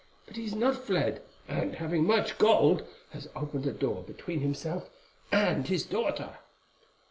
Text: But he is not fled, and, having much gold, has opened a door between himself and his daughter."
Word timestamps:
But 0.25 0.35
he 0.35 0.45
is 0.45 0.55
not 0.55 0.77
fled, 0.83 1.21
and, 1.47 1.75
having 1.75 2.05
much 2.07 2.39
gold, 2.39 2.87
has 3.11 3.29
opened 3.35 3.67
a 3.67 3.71
door 3.71 4.01
between 4.01 4.39
himself 4.41 4.89
and 5.31 5.67
his 5.67 5.85
daughter." 5.85 6.39